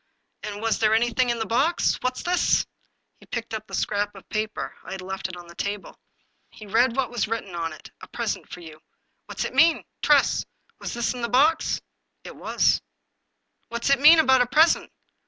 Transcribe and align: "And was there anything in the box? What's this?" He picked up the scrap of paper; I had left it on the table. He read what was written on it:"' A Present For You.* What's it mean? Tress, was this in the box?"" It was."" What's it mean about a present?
"And 0.41 0.63
was 0.63 0.79
there 0.79 0.95
anything 0.95 1.29
in 1.29 1.37
the 1.37 1.45
box? 1.45 1.99
What's 2.01 2.23
this?" 2.23 2.65
He 3.19 3.27
picked 3.27 3.53
up 3.53 3.67
the 3.67 3.75
scrap 3.75 4.15
of 4.15 4.27
paper; 4.29 4.73
I 4.83 4.93
had 4.93 5.03
left 5.03 5.27
it 5.27 5.37
on 5.37 5.45
the 5.45 5.53
table. 5.53 5.99
He 6.49 6.65
read 6.65 6.95
what 6.95 7.11
was 7.11 7.27
written 7.27 7.53
on 7.53 7.71
it:"' 7.71 7.91
A 8.01 8.07
Present 8.07 8.49
For 8.49 8.61
You.* 8.61 8.81
What's 9.27 9.45
it 9.45 9.53
mean? 9.53 9.83
Tress, 10.01 10.43
was 10.79 10.95
this 10.95 11.13
in 11.13 11.21
the 11.21 11.29
box?"" 11.29 11.81
It 12.23 12.35
was."" 12.35 12.81
What's 13.69 13.91
it 13.91 13.99
mean 14.01 14.17
about 14.17 14.41
a 14.41 14.47
present? 14.47 14.91